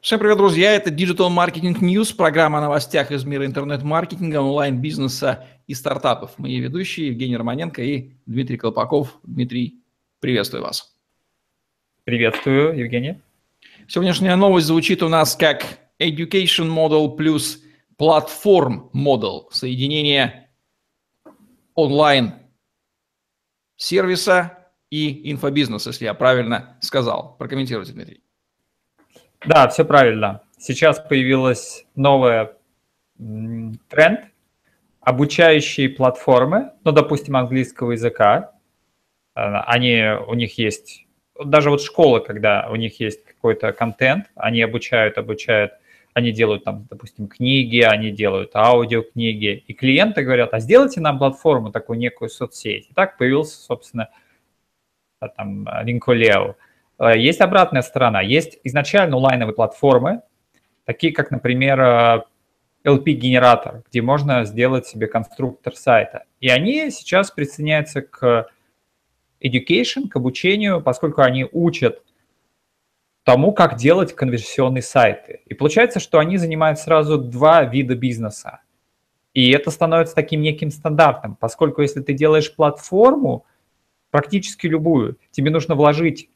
[0.00, 0.74] Всем привет, друзья!
[0.74, 6.38] Это Digital Marketing News, программа о новостях из мира интернет-маркетинга, онлайн-бизнеса и стартапов.
[6.38, 9.18] Мои ведущие Евгений Романенко и Дмитрий Колпаков.
[9.24, 9.82] Дмитрий,
[10.20, 10.96] приветствую вас.
[12.04, 13.16] Приветствую, Евгений.
[13.88, 15.64] Сегодняшняя новость звучит у нас как
[15.98, 17.60] Education Model плюс
[17.98, 19.46] Platform Model.
[19.50, 20.48] Соединение
[21.74, 22.34] онлайн
[23.74, 27.36] сервиса и инфобизнеса, если я правильно сказал.
[27.36, 28.22] Прокомментируйте, Дмитрий.
[29.46, 30.42] Да, все правильно.
[30.58, 32.56] Сейчас появилась новая
[33.16, 34.20] тренд,
[35.00, 38.52] обучающие платформы, ну, допустим, английского языка.
[39.34, 41.06] А, они, у них есть,
[41.42, 45.72] даже вот школы, когда у них есть какой-то контент, они обучают, обучают,
[46.14, 51.70] они делают там, допустим, книги, они делают аудиокниги, и клиенты говорят, а сделайте нам платформу,
[51.70, 52.88] такую некую соцсеть.
[52.90, 54.08] И так появился, собственно,
[55.36, 56.56] там, Линколео.
[56.98, 58.20] Э, есть обратная сторона.
[58.20, 60.22] Есть изначально онлайновые платформы,
[60.84, 62.26] такие как, например,
[62.84, 66.24] LP-генератор, э, где можно сделать себе конструктор сайта.
[66.40, 68.48] И они сейчас присоединяются к
[69.40, 72.02] education, к обучению, поскольку они учат
[73.24, 75.40] тому, как делать конверсионные сайты.
[75.46, 78.60] И получается, что они занимают сразу два вида бизнеса.
[79.34, 83.44] И это становится таким неким стандартом, поскольку если ты делаешь платформу,
[84.10, 86.30] практически любую, тебе нужно вложить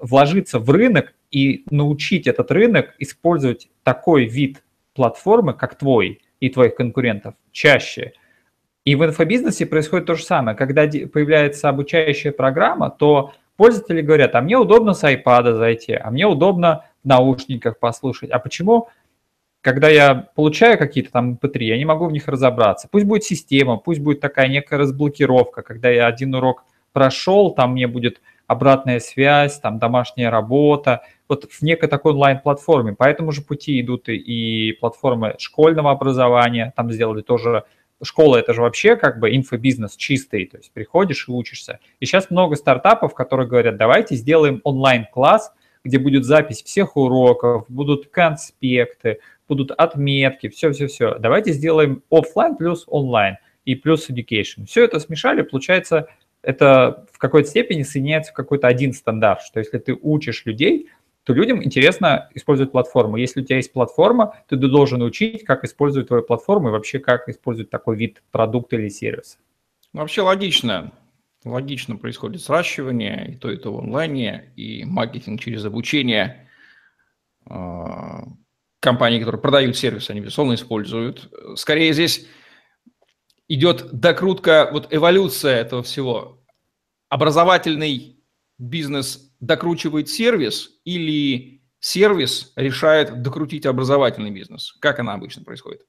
[0.00, 4.62] вложиться в рынок и научить этот рынок использовать такой вид
[4.94, 8.12] платформы, как твой и твоих конкурентов, чаще.
[8.84, 10.56] И в инфобизнесе происходит то же самое.
[10.56, 16.26] Когда появляется обучающая программа, то пользователи говорят, а мне удобно с iPad зайти, а мне
[16.26, 18.30] удобно в наушниках послушать.
[18.30, 18.88] А почему,
[19.60, 22.88] когда я получаю какие-то там MP3, я не могу в них разобраться?
[22.90, 27.86] Пусть будет система, пусть будет такая некая разблокировка, когда я один урок прошел, там мне
[27.86, 32.94] будет обратная связь, там домашняя работа, вот в некой такой онлайн-платформе.
[32.94, 37.64] По этому же пути идут и, и платформы школьного образования, там сделали тоже
[38.02, 41.80] школа это же вообще как бы инфобизнес чистый, то есть приходишь и учишься.
[42.00, 45.52] И сейчас много стартапов, которые говорят, давайте сделаем онлайн-класс,
[45.84, 51.16] где будет запись всех уроков, будут конспекты, будут отметки, все-все-все.
[51.18, 54.66] Давайте сделаем офлайн плюс онлайн и плюс education.
[54.66, 56.08] Все это смешали, получается
[56.46, 60.88] это в какой-то степени соединяется в какой-то один стандарт, что если ты учишь людей,
[61.24, 63.16] то людям интересно использовать платформу.
[63.16, 67.28] Если у тебя есть платформа, ты должен учить, как использовать твою платформу и вообще как
[67.28, 69.38] использовать такой вид продукта или сервиса.
[69.92, 70.92] Ну, вообще логично.
[71.44, 76.48] Логично происходит сращивание, и то, и то в онлайне, и маркетинг через обучение.
[77.44, 78.22] А,
[78.78, 81.28] компании, которые продают сервис, они, безусловно, используют.
[81.56, 82.26] Скорее здесь
[83.48, 86.35] идет докрутка, вот эволюция этого всего.
[87.16, 88.18] Образовательный
[88.58, 94.76] бизнес докручивает сервис или сервис решает докрутить образовательный бизнес?
[94.80, 95.80] Как она обычно происходит?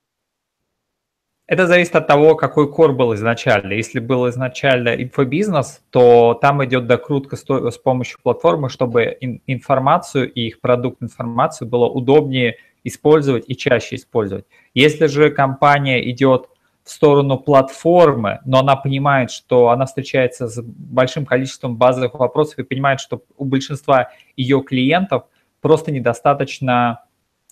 [1.45, 3.73] Это зависит от того, какой кор был изначально.
[3.73, 9.17] Если был изначально инфобизнес, то там идет докрутка с помощью платформы, чтобы
[9.47, 12.55] информацию и их продукт информацию было удобнее
[12.85, 14.45] использовать и чаще использовать.
[14.73, 16.47] Если же компания идет
[16.87, 22.63] в сторону платформы, но она понимает, что она встречается с большим количеством базовых вопросов и
[22.63, 25.23] понимает, что у большинства ее клиентов
[25.59, 27.03] просто недостаточно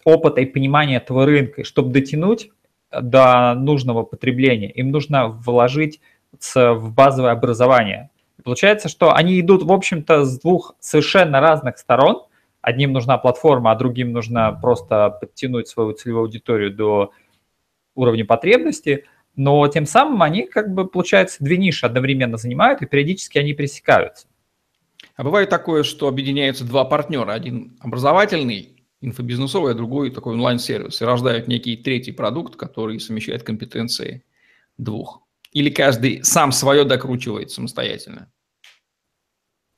[0.06, 1.66] опыта и понимания этого рынка.
[1.66, 2.50] чтобы дотянуть
[2.92, 6.00] до нужного потребления, им нужно вложить
[6.40, 8.12] в базовое образование.
[8.40, 12.24] И получается, что они идут, в общем-то, с двух совершенно разных сторон.
[12.62, 17.12] Одним нужна платформа, а другим нужно просто подтянуть свою целевую аудиторию до
[17.96, 19.04] уровня потребности–
[19.36, 24.28] но тем самым они, как бы, получается, две ниши одновременно занимают, и периодически они пересекаются.
[25.16, 27.32] А бывает такое, что объединяются два партнера.
[27.32, 31.02] Один образовательный, инфобизнесовый, а другой такой онлайн-сервис.
[31.02, 34.24] И рождают некий третий продукт, который совмещает компетенции
[34.78, 35.22] двух.
[35.52, 38.30] Или каждый сам свое докручивает самостоятельно?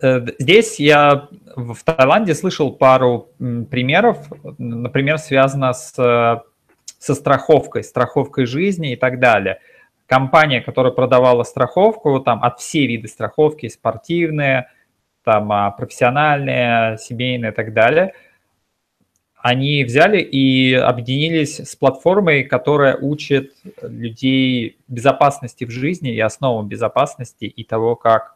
[0.02, 6.42] Э, здесь я в Таиланде слышал пару примеров, например, связано с э,
[6.98, 9.60] со страховкой, страховкой жизни и так далее.
[10.06, 14.70] Компания, которая продавала страховку, там от все виды страховки, спортивные,
[15.24, 18.14] там а, профессиональные, семейные и так далее,
[19.36, 27.46] они взяли и объединились с платформой, которая учит людей безопасности в жизни и основам безопасности
[27.46, 28.36] и того, как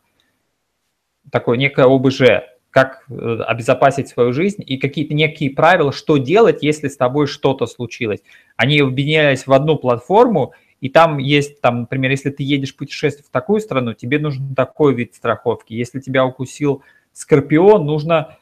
[1.32, 2.22] такое некое ОБЖ,
[2.72, 3.14] как э,
[3.46, 8.22] обезопасить свою жизнь и какие-то некие правила, что делать, если с тобой что-то случилось.
[8.56, 13.32] Они объединялись в одну платформу, и там есть, там, например, если ты едешь путешествовать в
[13.32, 15.74] такую страну, тебе нужен такой вид страховки.
[15.74, 16.82] Если тебя укусил
[17.14, 18.38] скорпион, нужно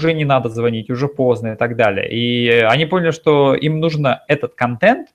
[0.00, 2.10] уже не надо звонить, уже поздно и так далее.
[2.10, 5.08] И они поняли, что им нужно этот контент,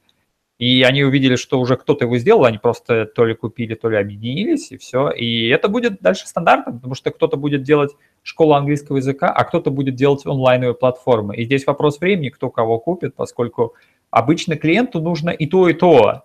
[0.58, 3.98] и они увидели, что уже кто-то его сделал, они просто то ли купили, то ли
[3.98, 5.10] объединились, и все.
[5.10, 7.92] И это будет дальше стандартом, потому что кто-то будет делать
[8.24, 11.36] школу английского языка, а кто-то будет делать онлайновые платформы.
[11.36, 13.76] И здесь вопрос времени, кто кого купит, поскольку
[14.12, 16.24] обычно клиенту нужно и то, и то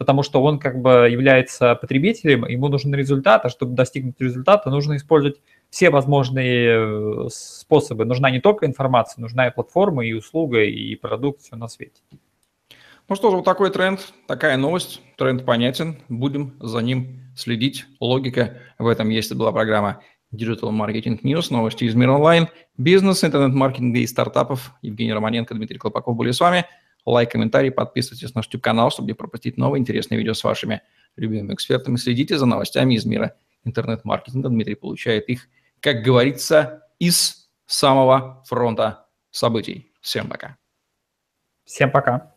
[0.00, 4.96] потому что он как бы является потребителем, ему нужен результат, а чтобы достигнуть результата, нужно
[4.96, 8.06] использовать все возможные э, способы.
[8.06, 12.00] Нужна не только информация, нужна и платформа, и услуга, и продукт, все на свете.
[13.10, 17.84] Ну что же, вот такой тренд, такая новость, тренд понятен, будем за ним следить.
[17.98, 19.32] Логика в этом есть.
[19.32, 20.00] Это была программа
[20.32, 22.46] Digital Marketing News, новости из мира онлайн,
[22.78, 24.72] бизнес, интернет-маркетинга и стартапов.
[24.80, 26.66] Евгений Романенко, Дмитрий Колпаков были с вами–
[27.04, 30.82] лайк, комментарий, подписывайтесь на наш YouTube-канал, чтобы не пропустить новые интересные видео с вашими
[31.16, 31.96] любимыми экспертами.
[31.96, 33.34] Следите за новостями из мира
[33.64, 34.50] интернет-маркетинга.
[34.50, 35.48] Дмитрий получает их,
[35.80, 39.92] как говорится, из самого фронта событий.
[40.00, 40.58] Всем пока.
[41.64, 42.34] Всем пока.